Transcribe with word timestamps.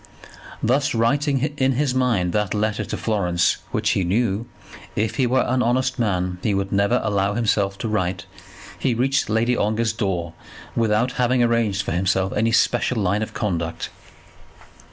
Thus, 0.63 0.95
writing 0.95 1.53
in 1.57 1.73
his 1.73 1.93
mind 1.93 2.33
that 2.33 2.55
letter 2.55 2.83
to 2.83 2.97
Florence 2.97 3.57
which 3.69 3.91
he 3.91 4.03
knew, 4.03 4.47
if 4.95 5.17
he 5.17 5.27
were 5.27 5.43
an 5.47 5.61
honest 5.61 5.99
man, 5.99 6.39
he 6.41 6.55
would 6.55 6.71
never 6.71 6.99
allow 7.03 7.35
himself 7.35 7.77
to 7.77 7.87
write, 7.87 8.25
he 8.79 8.95
reached 8.95 9.29
Lady 9.29 9.55
Ongar's 9.55 9.93
door 9.93 10.33
without 10.75 11.11
having 11.21 11.43
arranged 11.43 11.83
for 11.83 11.91
himself 11.91 12.33
any 12.33 12.51
special 12.51 12.99
line 12.99 13.21
of 13.21 13.35
conduct. 13.35 13.91